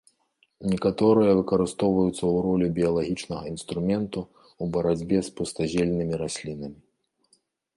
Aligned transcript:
Некаторыя 0.71 1.33
выкарыстоўваюцца 1.39 2.13
ў 2.13 2.41
ролі 2.47 2.69
біялагічнага 2.79 3.45
інструменту 3.53 4.19
ў 4.39 4.63
барацьбе 4.77 5.17
з 5.29 5.35
пустазельнымі 5.41 6.15
раслінамі. 6.25 6.79